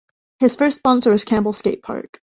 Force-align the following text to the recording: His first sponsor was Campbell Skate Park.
His 0.39 0.55
first 0.55 0.77
sponsor 0.79 1.11
was 1.11 1.25
Campbell 1.25 1.53
Skate 1.53 1.83
Park. 1.83 2.19